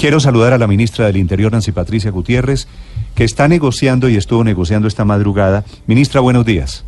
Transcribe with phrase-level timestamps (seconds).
[0.00, 2.66] Quiero saludar a la ministra del Interior, Nancy Patricia Gutiérrez,
[3.14, 5.62] que está negociando y estuvo negociando esta madrugada.
[5.86, 6.86] Ministra, buenos días.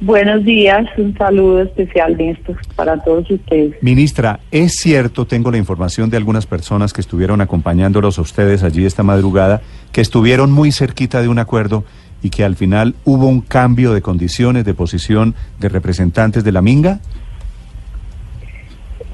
[0.00, 3.74] Buenos días, un saludo especial, Néstor, para todos ustedes.
[3.82, 8.86] Ministra, es cierto, tengo la información de algunas personas que estuvieron acompañándolos a ustedes allí
[8.86, 9.60] esta madrugada,
[9.92, 11.84] que estuvieron muy cerquita de un acuerdo
[12.22, 16.62] y que al final hubo un cambio de condiciones de posición de representantes de la
[16.62, 17.00] Minga.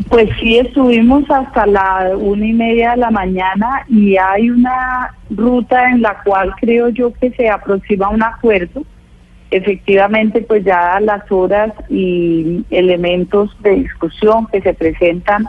[0.09, 5.91] Pues sí, estuvimos hasta la una y media de la mañana y hay una ruta
[5.91, 8.85] en la cual creo yo que se aproxima un acuerdo.
[9.51, 15.47] Efectivamente, pues ya las horas y elementos de discusión que se presentan,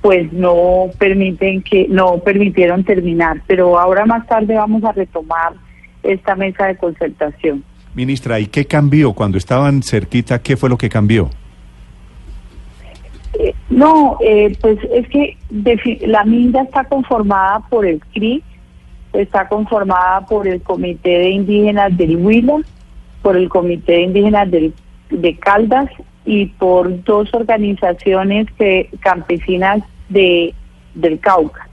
[0.00, 3.42] pues no permiten que no permitieron terminar.
[3.46, 5.52] Pero ahora más tarde vamos a retomar
[6.02, 7.62] esta mesa de concertación.
[7.94, 10.40] Ministra, ¿y qué cambió cuando estaban cerquita?
[10.40, 11.30] ¿Qué fue lo que cambió?
[13.70, 15.36] No, eh, pues es que
[16.06, 18.42] la MINDA está conformada por el CRI,
[19.12, 22.58] está conformada por el Comité de Indígenas del Huila,
[23.22, 24.72] por el Comité de Indígenas del,
[25.10, 25.90] de Caldas
[26.24, 30.54] y por dos organizaciones que, campesinas de,
[30.94, 31.68] del Cauca.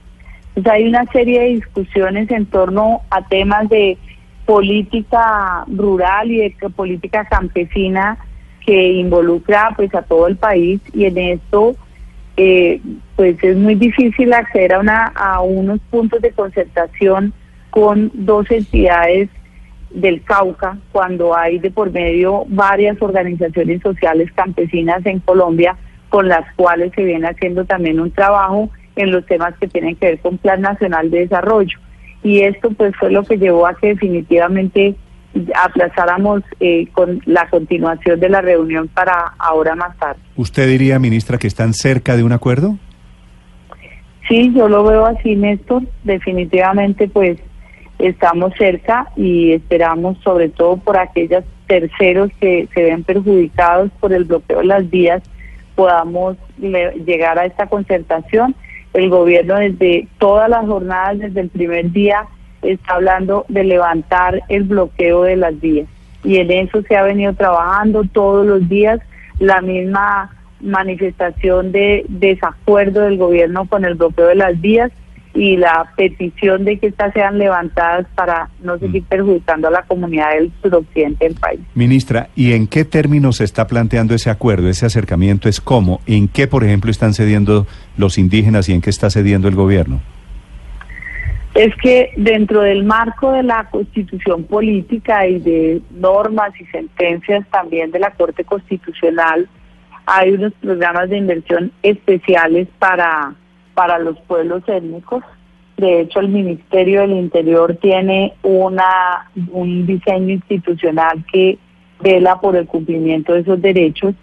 [0.48, 3.96] Entonces hay una serie de discusiones en torno a temas de
[4.44, 8.18] política rural y de política campesina
[8.64, 11.76] que involucra pues a todo el país y en esto
[12.36, 12.80] eh,
[13.16, 17.32] pues es muy difícil acceder a una a unos puntos de concertación
[17.70, 19.28] con dos entidades
[19.90, 25.76] del Cauca cuando hay de por medio varias organizaciones sociales campesinas en Colombia
[26.08, 30.06] con las cuales se viene haciendo también un trabajo en los temas que tienen que
[30.06, 31.78] ver con Plan Nacional de Desarrollo.
[32.22, 34.94] Y esto pues fue lo que llevó a que definitivamente
[35.54, 40.20] aplazáramos eh, con la continuación de la reunión para ahora más tarde.
[40.36, 42.78] ¿Usted diría, ministra, que están cerca de un acuerdo?
[44.28, 45.82] Sí, yo lo veo así, Néstor.
[46.04, 47.38] Definitivamente, pues
[47.98, 54.24] estamos cerca y esperamos, sobre todo por aquellos terceros que se ven perjudicados por el
[54.24, 55.22] bloqueo de las vías,
[55.74, 58.54] podamos llegar a esta concertación.
[58.94, 62.26] El gobierno desde todas las jornadas, desde el primer día,
[62.72, 65.88] está hablando de levantar el bloqueo de las vías.
[66.24, 69.00] Y en eso se ha venido trabajando todos los días
[69.38, 74.90] la misma manifestación de desacuerdo del gobierno con el bloqueo de las vías
[75.36, 79.06] y la petición de que estas sean levantadas para no seguir mm.
[79.06, 81.60] perjudicando a la comunidad del suroccidente del país.
[81.74, 85.48] Ministra, ¿y en qué términos se está planteando ese acuerdo, ese acercamiento?
[85.48, 86.00] ¿Es cómo?
[86.06, 87.66] ¿En qué, por ejemplo, están cediendo
[87.98, 90.00] los indígenas y en qué está cediendo el gobierno?
[91.56, 97.90] Es que dentro del marco de la constitución política y de normas y sentencias también
[97.90, 99.48] de la Corte Constitucional,
[100.04, 103.34] hay unos programas de inversión especiales para,
[103.72, 105.24] para los pueblos étnicos.
[105.78, 111.58] De hecho, el Ministerio del Interior tiene una, un diseño institucional que
[112.00, 114.14] vela por el cumplimiento de esos derechos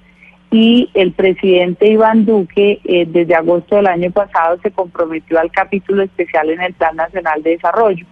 [0.53, 6.03] y el presidente Iván Duque eh, desde agosto del año pasado se comprometió al capítulo
[6.03, 8.05] especial en el Plan Nacional de Desarrollo.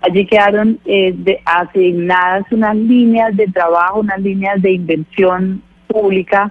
[0.00, 6.50] Allí quedaron eh, asignadas unas líneas de trabajo, unas líneas de inversión pública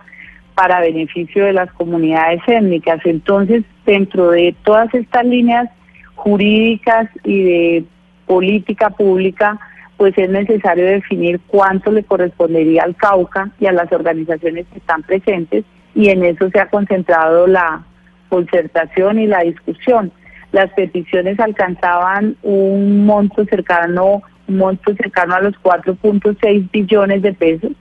[0.55, 3.01] para beneficio de las comunidades étnicas.
[3.03, 5.69] Entonces, dentro de todas estas líneas
[6.15, 7.85] jurídicas y de
[8.27, 9.59] política pública,
[9.97, 15.03] pues es necesario definir cuánto le correspondería al Cauca y a las organizaciones que están
[15.03, 15.63] presentes
[15.95, 17.83] y en eso se ha concentrado la
[18.29, 20.11] concertación y la discusión.
[20.51, 27.71] Las peticiones alcanzaban un monto cercano, un monto cercano a los 4.6 billones de pesos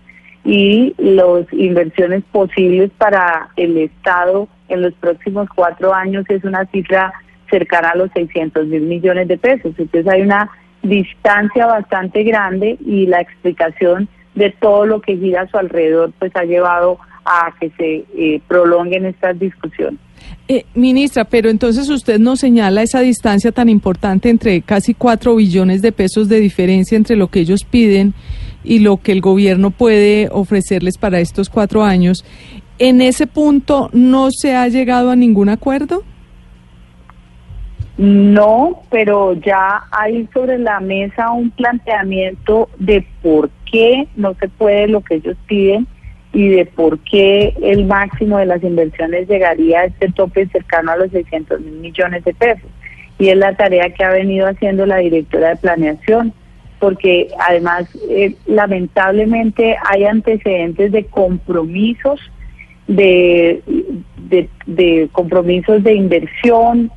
[0.45, 7.13] y las inversiones posibles para el Estado en los próximos cuatro años es una cifra
[7.51, 9.75] cercana a los 600 mil millones de pesos.
[9.79, 10.51] Entonces hay una
[10.83, 16.35] distancia bastante grande y la explicación de todo lo que gira a su alrededor pues
[16.35, 20.01] ha llevado a que se eh, prolonguen estas discusiones.
[20.49, 25.83] Eh, ministra, pero entonces usted nos señala esa distancia tan importante entre casi cuatro billones
[25.83, 28.15] de pesos de diferencia entre lo que ellos piden
[28.65, 32.25] y lo que el gobierno puede ofrecerles para estos cuatro años.
[32.79, 36.03] ¿En ese punto no se ha llegado a ningún acuerdo?
[37.99, 44.89] No, pero ya hay sobre la mesa un planteamiento de por qué no se puede
[44.89, 45.87] lo que ellos piden
[46.33, 50.97] y de por qué el máximo de las inversiones llegaría a este tope cercano a
[50.97, 52.71] los 600 mil millones de pesos.
[53.19, 56.33] Y es la tarea que ha venido haciendo la directora de planeación,
[56.81, 62.19] porque además eh, lamentablemente hay antecedentes de compromisos,
[62.89, 63.63] de,
[64.67, 66.91] de compromisos de inversión,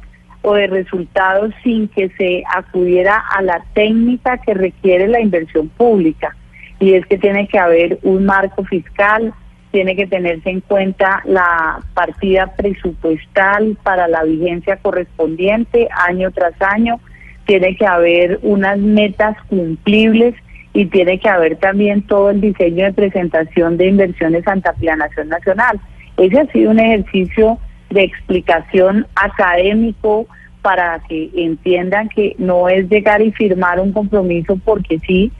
[0.45, 6.35] o de resultados sin que se acudiera a la técnica que requiere la inversión pública.
[6.79, 9.33] Y es que tiene que haber un marco fiscal,
[9.71, 16.99] tiene que tenerse en cuenta la partida presupuestal para la vigencia correspondiente año tras año,
[17.47, 20.35] tiene que haber unas metas cumplibles
[20.73, 25.79] y tiene que haber también todo el diseño de presentación de inversiones ante Planación Nacional.
[26.17, 27.57] Ese ha sido un ejercicio
[27.89, 30.27] de explicación académico
[30.61, 35.31] para que entiendan que no es llegar y firmar un compromiso porque sí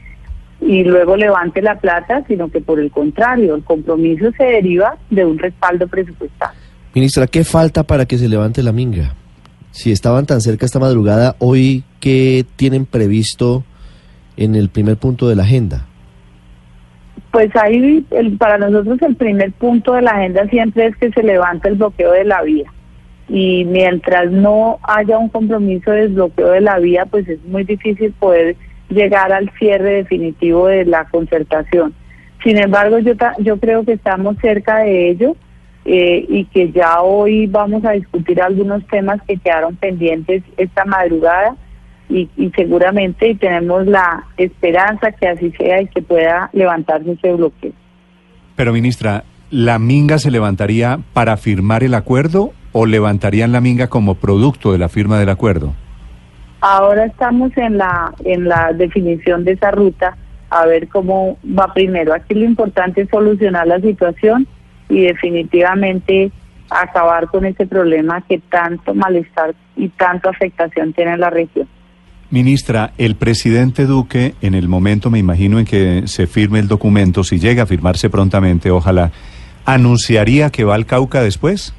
[0.61, 5.25] y luego levante la plata, sino que por el contrario, el compromiso se deriva de
[5.25, 6.51] un respaldo presupuestal.
[6.93, 9.15] Ministra, ¿qué falta para que se levante la minga?
[9.71, 13.63] Si estaban tan cerca esta madrugada, hoy, ¿qué tienen previsto
[14.37, 15.87] en el primer punto de la agenda?
[17.35, 21.21] Pues ahí, el, para nosotros el primer punto de la agenda siempre es que se
[21.21, 22.71] levante el bloqueo de la vía.
[23.27, 28.13] Y mientras no haya un compromiso de desbloqueo de la vía, pues es muy difícil
[28.13, 28.55] poder
[28.87, 31.93] llegar al cierre definitivo de la concertación.
[32.41, 35.35] Sin embargo, yo, yo creo que estamos cerca de ello
[35.83, 41.57] eh, y que ya hoy vamos a discutir algunos temas que quedaron pendientes esta madrugada
[42.09, 47.71] y, seguramente tenemos la esperanza que así sea y que pueda levantarse ese bloqueo.
[48.55, 54.15] Pero ministra, ¿la minga se levantaría para firmar el acuerdo o levantarían la minga como
[54.15, 55.73] producto de la firma del acuerdo?
[56.61, 60.17] Ahora estamos en la en la definición de esa ruta
[60.49, 62.13] a ver cómo va primero.
[62.13, 64.47] Aquí lo importante es solucionar la situación
[64.89, 66.31] y definitivamente
[66.69, 71.67] acabar con ese problema que tanto malestar y tanta afectación tiene en la región.
[72.35, 77.23] Ministra, el presidente Duque, en el momento, me imagino, en que se firme el documento,
[77.23, 79.13] si llega a firmarse prontamente, ojalá,
[79.63, 81.73] ¿anunciaría que va al Cauca después?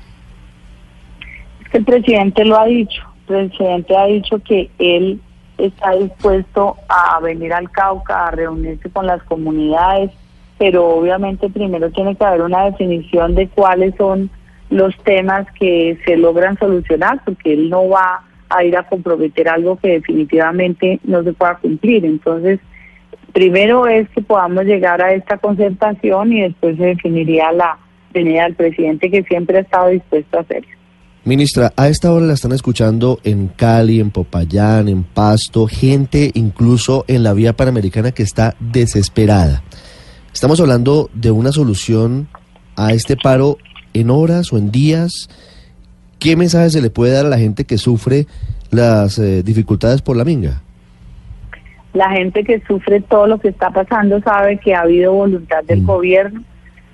[1.75, 3.03] El presidente lo ha dicho.
[3.29, 5.21] El presidente ha dicho que él
[5.59, 10.11] está dispuesto a venir al Cauca, a reunirse con las comunidades,
[10.57, 14.31] pero obviamente primero tiene que haber una definición de cuáles son
[14.71, 19.77] los temas que se logran solucionar, porque él no va a ir a comprometer algo
[19.77, 22.05] que definitivamente no se pueda cumplir.
[22.05, 22.61] Entonces,
[23.33, 27.79] primero es que podamos llegar a esta concertación y después se definiría la
[28.13, 30.71] venida del presidente que siempre ha estado dispuesto a hacerlo.
[31.25, 37.05] Ministra, a esta hora la están escuchando en Cali, en Popayán, en Pasto, gente incluso
[37.09, 39.65] en la vía panamericana que está desesperada.
[40.33, 42.29] Estamos hablando de una solución
[42.77, 43.59] a este paro
[43.93, 45.29] en horas o en días.
[46.19, 48.27] ¿Qué mensaje se le puede dar a la gente que sufre
[48.71, 50.63] las eh, dificultades por la minga?
[51.93, 55.83] La gente que sufre todo lo que está pasando sabe que ha habido voluntad del
[55.83, 55.87] mm.
[55.87, 56.43] gobierno,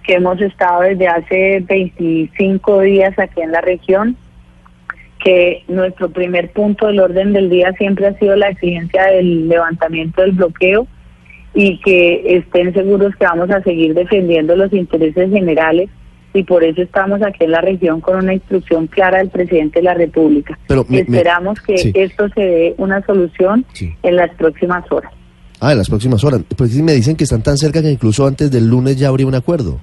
[0.04, 4.16] que hemos estado desde hace 25 días aquí en la región,
[5.24, 10.22] que nuestro primer punto del orden del día siempre ha sido la exigencia del levantamiento
[10.22, 10.86] del bloqueo
[11.54, 15.90] y que estén seguros que vamos a seguir defendiendo los intereses generales
[16.34, 19.84] y por eso estamos aquí en la región con una instrucción clara del presidente de
[19.84, 20.58] la República.
[20.66, 23.64] Pero esperamos que esto se dé una solución
[24.02, 25.12] en las próximas horas.
[25.60, 26.40] Ah, en las próximas horas.
[26.56, 29.34] Pues me dicen que están tan cerca que incluso antes del lunes ya habría un
[29.34, 29.78] acuerdo.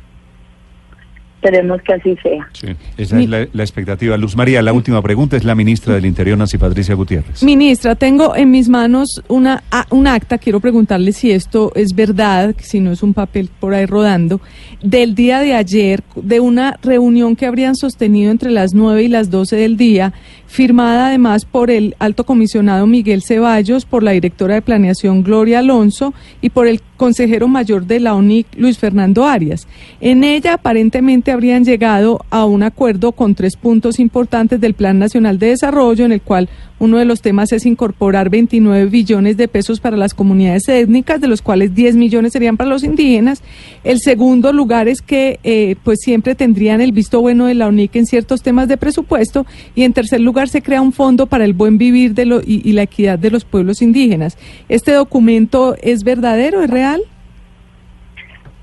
[1.42, 2.50] Esperemos que así sea.
[2.52, 4.18] Sí, esa es la, expectativa.
[4.18, 7.42] Luz María, la última pregunta es la ministra del Interior, Nancy Patricia Gutiérrez.
[7.44, 12.82] Ministra, tengo en mis manos una, un acta, quiero preguntarle si esto es verdad, si
[12.82, 14.42] no es un papel por ahí rodando,
[14.84, 19.30] del día de ayer, de una reunión que habrían sostenido entre las 9 y las
[19.30, 20.12] 12 del día,
[20.46, 26.14] firmada además por el alto comisionado Miguel Ceballos, por la directora de planeación Gloria Alonso
[26.42, 29.68] y por el consejero mayor de la ONIC, Luis Fernando Arias.
[30.02, 35.40] En ella aparentemente habrían llegado a un acuerdo con tres puntos importantes del Plan Nacional
[35.40, 39.80] de Desarrollo, en el cual uno de los temas es incorporar 29 billones de pesos
[39.80, 43.44] para las comunidades étnicas, de los cuales 10 millones serían para los indígenas.
[43.84, 47.98] El segundo lugar es que eh, pues siempre tendrían el visto bueno de la ONIC
[47.98, 49.46] en ciertos temas de presupuesto.
[49.76, 52.72] Y en tercer lugar se crea un fondo para el buen vivir de lo, y
[52.72, 54.38] la equidad de los pueblos indígenas.
[54.70, 57.02] ¿Este documento es verdadero, es real?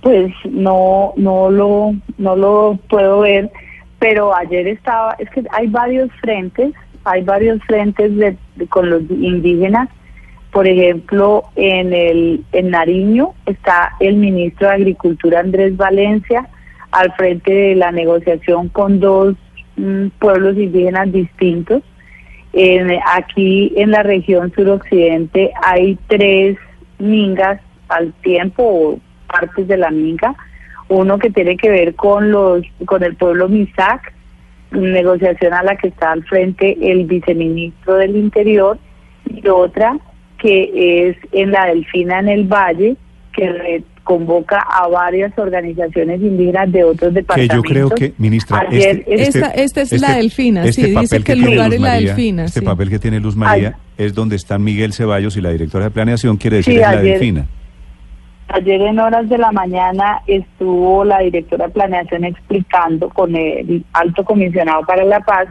[0.07, 3.51] Pues no, no lo, no lo puedo ver,
[3.99, 6.73] pero ayer estaba, es que hay varios frentes
[7.07, 8.37] hay varios frentes de,
[8.69, 9.89] con los indígenas.
[10.53, 16.49] Por ejemplo, en el en Nariño está el ministro de Agricultura Andrés Valencia
[16.91, 19.37] al frente de la negociación con dos
[19.77, 21.83] mm, pueblos indígenas distintos.
[23.15, 26.57] aquí en la región suroccidente hay tres
[26.99, 30.35] mingas al tiempo partes de la minga.
[30.89, 34.13] Uno que tiene que ver con los con el pueblo Misak,
[34.71, 38.79] negociación a la que está al frente el viceministro del Interior
[39.27, 39.99] y otra
[40.39, 42.97] que es en la Delfina en el Valle,
[43.33, 47.63] que convoca a varias organizaciones indígenas de otros departamentos.
[47.63, 50.95] Que yo creo que, ministra, este, este, esta, esta, es la este Delfina, este sí,
[50.95, 52.45] dice que, el lugar es la Delfina.
[52.45, 55.91] Este papel que tiene Luz María es donde están Miguel Ceballos y la directora de
[55.91, 57.47] planeación, quiere decir es la Delfina.
[58.49, 64.25] Ayer en horas de la mañana estuvo la directora de planeación explicando con el alto
[64.25, 65.49] comisionado para la paz,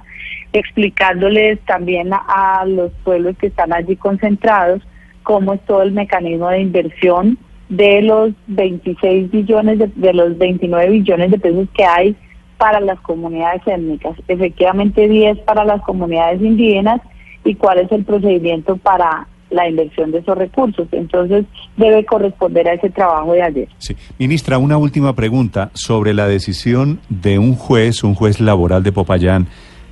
[0.53, 4.81] explicándoles también a, los pueblos que están allí concentrados
[5.23, 7.37] cómo es todo el mecanismo de inversión
[7.67, 12.15] de los 26 billones, de, los 29 billones de pesos que hay
[12.57, 14.15] para las comunidades étnicas.
[14.27, 17.01] Efectivamente 10 para las comunidades indígenas
[17.43, 20.87] y cuál es el procedimiento para la inversión de esos recursos.
[20.91, 21.45] Entonces,
[21.77, 23.67] debe corresponder a ese trabajo de ayer.
[23.77, 23.95] Sí.
[24.19, 29.47] Ministra, una última pregunta sobre la decisión de un juez, un juez laboral de Popayán,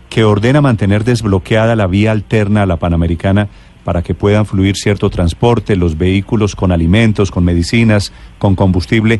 [0.10, 3.48] que ordena mantener desbloqueada la vía alterna a la Panamericana
[3.84, 9.20] para que puedan fluir cierto transporte, los vehículos con alimentos, con medicinas, con combustible.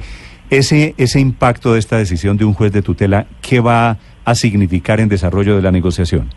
[0.50, 5.00] Ese, ese impacto de esta decisión de un juez de tutela, ¿qué va a significar
[5.00, 6.30] en desarrollo de la negociación?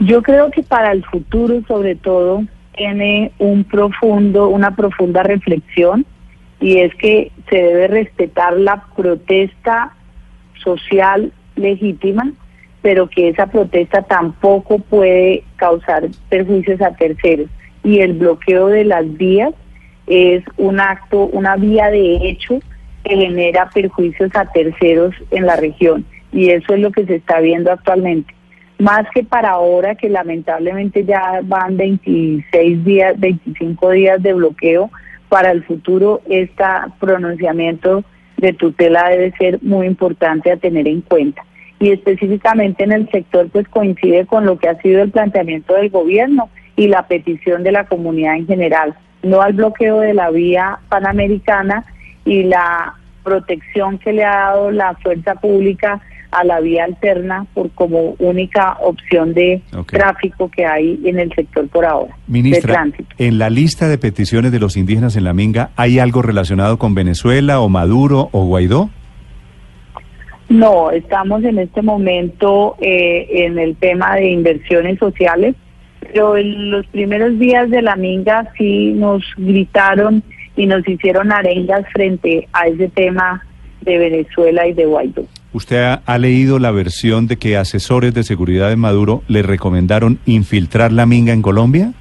[0.00, 2.42] Yo creo que para el futuro, sobre todo,
[2.80, 6.06] tiene un profundo, una profunda reflexión
[6.60, 9.94] y es que se debe respetar la protesta
[10.64, 12.32] social legítima,
[12.80, 17.50] pero que esa protesta tampoco puede causar perjuicios a terceros.
[17.84, 19.52] Y el bloqueo de las vías
[20.06, 22.60] es un acto, una vía de hecho
[23.04, 26.06] que genera perjuicios a terceros en la región.
[26.32, 28.39] Y eso es lo que se está viendo actualmente
[28.80, 34.90] más que para ahora que lamentablemente ya van 26 días, 25 días de bloqueo,
[35.28, 36.64] para el futuro este
[36.98, 38.02] pronunciamiento
[38.38, 41.42] de tutela debe ser muy importante a tener en cuenta.
[41.78, 45.90] Y específicamente en el sector pues coincide con lo que ha sido el planteamiento del
[45.90, 50.78] gobierno y la petición de la comunidad en general, no al bloqueo de la vía
[50.88, 51.84] panamericana
[52.24, 57.70] y la protección que le ha dado la fuerza pública a la vía alterna por
[57.70, 62.16] como única opción de tráfico que hay en el sector por ahora.
[62.26, 62.86] Ministra,
[63.18, 66.94] en la lista de peticiones de los indígenas en la Minga, ¿hay algo relacionado con
[66.94, 68.90] Venezuela o Maduro o Guaidó?
[70.48, 75.54] No, estamos en este momento eh, en el tema de inversiones sociales,
[76.00, 80.24] pero en los primeros días de la Minga sí nos gritaron
[80.56, 83.46] y nos hicieron arengas frente a ese tema
[83.82, 85.24] de Venezuela y de Guaidó.
[85.52, 90.92] ¿Usted ha, leído la versión de que asesores de seguridad de Maduro le recomendaron infiltrar
[90.92, 91.92] la minga en Colombia?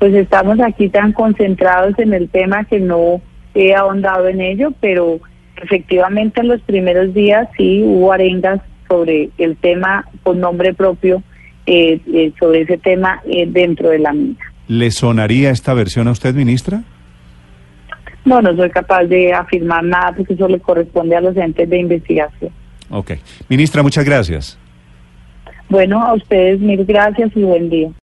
[0.00, 3.20] Pues estamos aquí tan concentrados en el tema que no
[3.54, 5.20] he ahondado en ello, pero
[5.62, 11.22] efectivamente en los primeros días sí hubo arengas sobre el tema con nombre propio,
[11.66, 14.44] eh, eh, sobre ese tema eh, dentro de la minga.
[14.66, 16.82] ¿Le sonaría esta versión a usted, ministra?
[18.24, 21.78] No, no soy capaz de afirmar nada porque eso le corresponde a los entes de
[21.78, 22.52] investigación.
[22.90, 23.12] Ok.
[23.48, 24.58] Ministra, muchas gracias.
[25.68, 27.90] Bueno, a ustedes mil gracias y buen día.